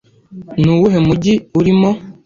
[0.59, 1.89] Ni uwuhe mujyi urimo